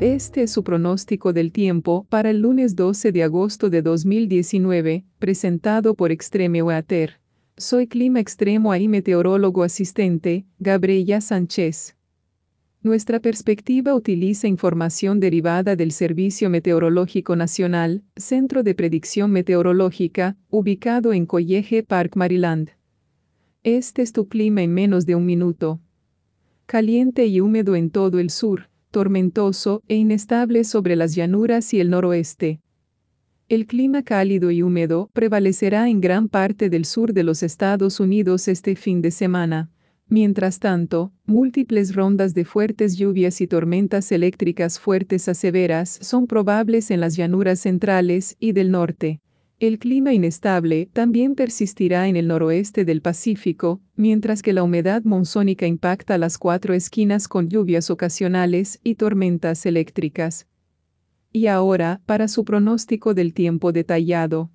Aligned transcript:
Este 0.00 0.44
es 0.44 0.52
su 0.52 0.62
pronóstico 0.62 1.32
del 1.32 1.50
tiempo 1.50 2.06
para 2.08 2.30
el 2.30 2.38
lunes 2.38 2.76
12 2.76 3.10
de 3.10 3.24
agosto 3.24 3.68
de 3.68 3.82
2019, 3.82 5.04
presentado 5.18 5.96
por 5.96 6.12
Extreme 6.12 6.62
Weather. 6.62 7.14
Soy 7.56 7.88
clima 7.88 8.20
extremo 8.20 8.72
y 8.76 8.86
meteorólogo 8.86 9.64
asistente, 9.64 10.46
Gabriela 10.60 11.20
Sánchez. 11.20 11.96
Nuestra 12.80 13.18
perspectiva 13.18 13.92
utiliza 13.92 14.46
información 14.46 15.18
derivada 15.18 15.74
del 15.74 15.90
Servicio 15.90 16.48
Meteorológico 16.48 17.34
Nacional, 17.34 18.04
Centro 18.14 18.62
de 18.62 18.76
Predicción 18.76 19.32
Meteorológica, 19.32 20.36
ubicado 20.48 21.12
en 21.12 21.26
College 21.26 21.82
Park, 21.82 22.14
Maryland. 22.14 22.70
Este 23.64 24.02
es 24.02 24.12
tu 24.12 24.28
clima 24.28 24.62
en 24.62 24.72
menos 24.72 25.06
de 25.06 25.16
un 25.16 25.26
minuto. 25.26 25.80
Caliente 26.66 27.26
y 27.26 27.40
húmedo 27.40 27.74
en 27.74 27.90
todo 27.90 28.20
el 28.20 28.30
sur, 28.30 28.68
tormentoso 28.90 29.82
e 29.88 29.96
inestable 29.96 30.64
sobre 30.64 30.96
las 30.96 31.14
llanuras 31.14 31.72
y 31.74 31.80
el 31.80 31.90
noroeste. 31.90 32.60
El 33.48 33.66
clima 33.66 34.02
cálido 34.02 34.50
y 34.50 34.62
húmedo 34.62 35.10
prevalecerá 35.12 35.88
en 35.88 36.00
gran 36.00 36.28
parte 36.28 36.68
del 36.68 36.84
sur 36.84 37.12
de 37.14 37.22
los 37.22 37.42
Estados 37.42 37.98
Unidos 37.98 38.46
este 38.46 38.76
fin 38.76 39.00
de 39.00 39.10
semana. 39.10 39.70
Mientras 40.10 40.58
tanto, 40.58 41.12
múltiples 41.26 41.94
rondas 41.94 42.32
de 42.34 42.44
fuertes 42.44 42.96
lluvias 42.96 43.40
y 43.40 43.46
tormentas 43.46 44.10
eléctricas 44.10 44.78
fuertes 44.78 45.28
a 45.28 45.34
severas 45.34 45.98
son 46.02 46.26
probables 46.26 46.90
en 46.90 47.00
las 47.00 47.16
llanuras 47.16 47.60
centrales 47.60 48.36
y 48.38 48.52
del 48.52 48.70
norte. 48.70 49.20
El 49.60 49.80
clima 49.80 50.12
inestable 50.12 50.88
también 50.92 51.34
persistirá 51.34 52.06
en 52.06 52.14
el 52.14 52.28
noroeste 52.28 52.84
del 52.84 53.02
Pacífico, 53.02 53.80
mientras 53.96 54.40
que 54.40 54.52
la 54.52 54.62
humedad 54.62 55.02
monzónica 55.02 55.66
impacta 55.66 56.16
las 56.16 56.38
cuatro 56.38 56.74
esquinas 56.74 57.26
con 57.26 57.48
lluvias 57.48 57.90
ocasionales 57.90 58.78
y 58.84 58.94
tormentas 58.94 59.66
eléctricas. 59.66 60.46
Y 61.32 61.48
ahora, 61.48 62.00
para 62.06 62.28
su 62.28 62.44
pronóstico 62.44 63.14
del 63.14 63.34
tiempo 63.34 63.72
detallado. 63.72 64.52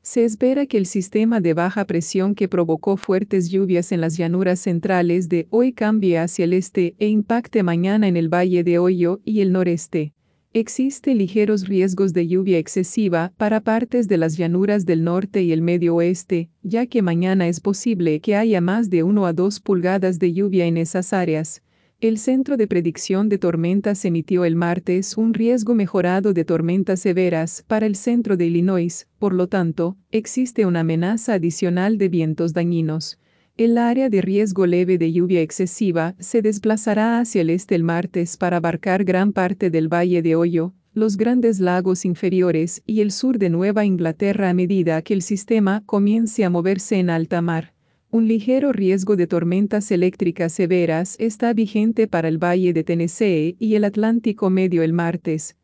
Se 0.00 0.24
espera 0.24 0.64
que 0.64 0.78
el 0.78 0.86
sistema 0.86 1.42
de 1.42 1.52
baja 1.52 1.84
presión 1.84 2.34
que 2.34 2.48
provocó 2.48 2.96
fuertes 2.96 3.50
lluvias 3.50 3.92
en 3.92 4.00
las 4.00 4.16
llanuras 4.16 4.58
centrales 4.58 5.28
de 5.28 5.48
hoy 5.50 5.74
cambie 5.74 6.18
hacia 6.18 6.46
el 6.46 6.54
este 6.54 6.94
e 6.98 7.08
impacte 7.08 7.62
mañana 7.62 8.08
en 8.08 8.16
el 8.16 8.32
Valle 8.32 8.64
de 8.64 8.78
Hoyo 8.78 9.20
y 9.22 9.42
el 9.42 9.52
noreste. 9.52 10.13
Existe 10.56 11.16
ligeros 11.16 11.66
riesgos 11.66 12.12
de 12.12 12.28
lluvia 12.28 12.58
excesiva 12.58 13.32
para 13.36 13.60
partes 13.60 14.06
de 14.06 14.18
las 14.18 14.36
llanuras 14.36 14.86
del 14.86 15.02
norte 15.02 15.42
y 15.42 15.50
el 15.50 15.62
medio 15.62 15.96
oeste, 15.96 16.48
ya 16.62 16.86
que 16.86 17.02
mañana 17.02 17.48
es 17.48 17.58
posible 17.58 18.20
que 18.20 18.36
haya 18.36 18.60
más 18.60 18.88
de 18.88 19.02
1 19.02 19.26
a 19.26 19.32
2 19.32 19.58
pulgadas 19.58 20.20
de 20.20 20.32
lluvia 20.32 20.66
en 20.66 20.76
esas 20.76 21.12
áreas. 21.12 21.64
El 21.98 22.18
Centro 22.18 22.56
de 22.56 22.68
Predicción 22.68 23.28
de 23.28 23.38
Tormentas 23.38 24.04
emitió 24.04 24.44
el 24.44 24.54
martes 24.54 25.16
un 25.16 25.34
riesgo 25.34 25.74
mejorado 25.74 26.32
de 26.32 26.44
tormentas 26.44 27.00
severas 27.00 27.64
para 27.66 27.86
el 27.86 27.96
centro 27.96 28.36
de 28.36 28.46
Illinois, 28.46 29.08
por 29.18 29.34
lo 29.34 29.48
tanto, 29.48 29.96
existe 30.12 30.66
una 30.66 30.80
amenaza 30.80 31.34
adicional 31.34 31.98
de 31.98 32.08
vientos 32.08 32.52
dañinos. 32.52 33.18
El 33.56 33.78
área 33.78 34.10
de 34.10 34.20
riesgo 34.20 34.66
leve 34.66 34.98
de 34.98 35.12
lluvia 35.12 35.40
excesiva 35.40 36.16
se 36.18 36.42
desplazará 36.42 37.20
hacia 37.20 37.42
el 37.42 37.50
este 37.50 37.76
el 37.76 37.84
martes 37.84 38.36
para 38.36 38.56
abarcar 38.56 39.04
gran 39.04 39.32
parte 39.32 39.70
del 39.70 39.86
Valle 39.86 40.22
de 40.22 40.34
Hoyo, 40.34 40.74
los 40.92 41.16
grandes 41.16 41.60
lagos 41.60 42.04
inferiores 42.04 42.82
y 42.84 43.00
el 43.00 43.12
sur 43.12 43.38
de 43.38 43.50
Nueva 43.50 43.84
Inglaterra 43.84 44.50
a 44.50 44.54
medida 44.54 45.02
que 45.02 45.14
el 45.14 45.22
sistema 45.22 45.84
comience 45.86 46.44
a 46.44 46.50
moverse 46.50 46.98
en 46.98 47.10
alta 47.10 47.40
mar. 47.42 47.74
Un 48.10 48.26
ligero 48.26 48.72
riesgo 48.72 49.14
de 49.14 49.28
tormentas 49.28 49.92
eléctricas 49.92 50.52
severas 50.52 51.14
está 51.20 51.52
vigente 51.52 52.08
para 52.08 52.26
el 52.26 52.42
Valle 52.42 52.72
de 52.72 52.82
Tennessee 52.82 53.54
y 53.60 53.76
el 53.76 53.84
Atlántico 53.84 54.50
Medio 54.50 54.82
el 54.82 54.92
martes. 54.92 55.56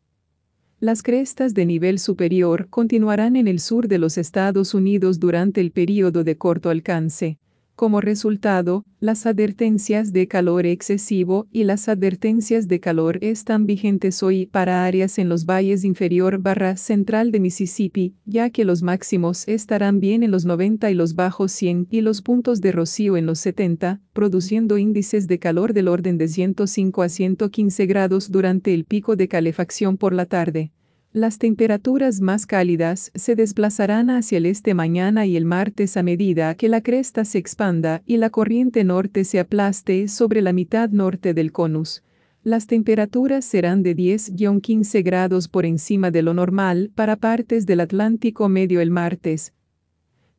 Las 0.79 1.03
crestas 1.03 1.53
de 1.53 1.65
nivel 1.65 1.99
superior 1.99 2.69
continuarán 2.69 3.35
en 3.35 3.49
el 3.49 3.59
sur 3.59 3.89
de 3.89 3.97
los 3.97 4.17
Estados 4.17 4.73
Unidos 4.73 5.19
durante 5.19 5.59
el 5.59 5.71
período 5.71 6.23
de 6.23 6.37
corto 6.37 6.69
alcance. 6.69 7.40
Como 7.81 7.99
resultado, 7.99 8.85
las 8.99 9.25
advertencias 9.25 10.13
de 10.13 10.27
calor 10.27 10.67
excesivo 10.67 11.47
y 11.51 11.63
las 11.63 11.89
advertencias 11.89 12.67
de 12.67 12.79
calor 12.79 13.17
están 13.21 13.65
vigentes 13.65 14.21
hoy 14.21 14.45
para 14.45 14.85
áreas 14.85 15.17
en 15.17 15.29
los 15.29 15.47
valles 15.47 15.83
inferior 15.83 16.37
barra 16.37 16.77
central 16.77 17.31
de 17.31 17.39
Mississippi, 17.39 18.13
ya 18.23 18.51
que 18.51 18.65
los 18.65 18.83
máximos 18.83 19.47
estarán 19.47 19.99
bien 19.99 20.21
en 20.21 20.29
los 20.29 20.45
90 20.45 20.91
y 20.91 20.93
los 20.93 21.15
bajos 21.15 21.53
100 21.53 21.87
y 21.89 22.01
los 22.01 22.21
puntos 22.21 22.61
de 22.61 22.71
rocío 22.71 23.17
en 23.17 23.25
los 23.25 23.39
70, 23.39 23.99
produciendo 24.13 24.77
índices 24.77 25.25
de 25.25 25.39
calor 25.39 25.73
del 25.73 25.87
orden 25.87 26.19
de 26.19 26.27
105 26.27 27.01
a 27.01 27.09
115 27.09 27.85
grados 27.87 28.29
durante 28.29 28.75
el 28.75 28.85
pico 28.85 29.15
de 29.15 29.27
calefacción 29.27 29.97
por 29.97 30.13
la 30.13 30.27
tarde. 30.27 30.71
Las 31.13 31.39
temperaturas 31.39 32.21
más 32.21 32.45
cálidas 32.45 33.11
se 33.15 33.35
desplazarán 33.35 34.09
hacia 34.09 34.37
el 34.37 34.45
este 34.45 34.73
mañana 34.73 35.25
y 35.25 35.35
el 35.35 35.43
martes 35.43 35.97
a 35.97 36.03
medida 36.03 36.55
que 36.55 36.69
la 36.69 36.79
cresta 36.79 37.25
se 37.25 37.37
expanda 37.37 38.01
y 38.05 38.15
la 38.15 38.29
corriente 38.29 38.85
norte 38.85 39.25
se 39.25 39.41
aplaste 39.41 40.07
sobre 40.07 40.41
la 40.41 40.53
mitad 40.53 40.89
norte 40.89 41.33
del 41.33 41.51
conus. 41.51 42.01
Las 42.43 42.65
temperaturas 42.65 43.43
serán 43.43 43.83
de 43.83 43.93
10-15 43.93 45.03
grados 45.03 45.49
por 45.49 45.65
encima 45.65 46.11
de 46.11 46.21
lo 46.21 46.33
normal 46.33 46.91
para 46.95 47.17
partes 47.17 47.65
del 47.65 47.81
Atlántico 47.81 48.47
medio 48.47 48.79
el 48.79 48.89
martes, 48.89 49.51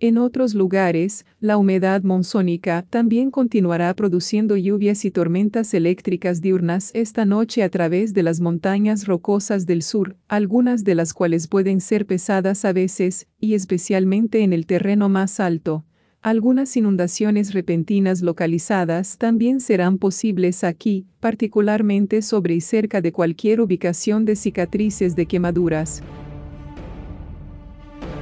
en 0.02 0.18
otros 0.18 0.54
lugares, 0.54 1.24
la 1.38 1.56
humedad 1.56 2.02
monzónica 2.02 2.84
también 2.90 3.30
continuará 3.30 3.94
produciendo 3.94 4.56
lluvias 4.56 5.04
y 5.04 5.12
tormentas 5.12 5.74
eléctricas 5.74 6.40
diurnas 6.40 6.90
esta 6.92 7.24
noche 7.24 7.62
a 7.62 7.68
través 7.68 8.12
de 8.12 8.24
las 8.24 8.40
montañas 8.40 9.06
rocosas 9.06 9.64
del 9.64 9.82
sur, 9.82 10.16
algunas 10.26 10.82
de 10.82 10.96
las 10.96 11.14
cuales 11.14 11.46
pueden 11.46 11.80
ser 11.80 12.04
pesadas 12.04 12.64
a 12.64 12.72
veces, 12.72 13.28
y 13.38 13.54
especialmente 13.54 14.42
en 14.42 14.52
el 14.52 14.66
terreno 14.66 15.08
más 15.08 15.38
alto. 15.38 15.84
Algunas 16.20 16.76
inundaciones 16.76 17.54
repentinas 17.54 18.22
localizadas 18.22 19.18
también 19.18 19.60
serán 19.60 19.98
posibles 19.98 20.64
aquí, 20.64 21.06
particularmente 21.20 22.22
sobre 22.22 22.54
y 22.54 22.60
cerca 22.60 23.00
de 23.00 23.12
cualquier 23.12 23.60
ubicación 23.60 24.24
de 24.24 24.34
cicatrices 24.34 25.14
de 25.14 25.26
quemaduras. 25.26 26.02